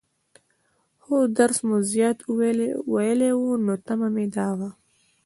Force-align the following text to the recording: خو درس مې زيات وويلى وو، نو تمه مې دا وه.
خو 1.03 1.15
درس 1.37 1.57
مې 1.67 1.77
زيات 1.91 2.17
وويلى 2.89 3.29
وو، 3.39 3.53
نو 3.65 3.73
تمه 3.85 4.07
مې 4.15 4.25
دا 4.35 4.47
وه. 4.57 4.69